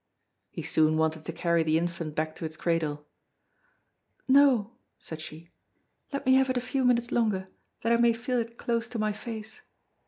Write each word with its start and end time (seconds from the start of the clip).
He 0.49 0.63
soon 0.63 0.97
wanted 0.97 1.25
to 1.25 1.31
carry 1.31 1.61
the 1.61 1.77
infant 1.77 2.15
back 2.15 2.35
to 2.37 2.43
its 2.45 2.57
cradle. 2.57 3.05
"No," 4.27 4.71
said 4.97 5.21
she, 5.21 5.51
"let 6.11 6.25
me 6.25 6.33
have 6.33 6.49
it 6.49 6.57
a 6.57 6.61
few 6.61 6.83
minutes 6.83 7.11
longer, 7.11 7.45
that 7.83 7.93
I 7.93 7.97
may 7.97 8.13
feel 8.13 8.39
it 8.39 8.57
close 8.57 8.89
to 8.89 8.97
my 8.97 9.13
face. 9.13 9.61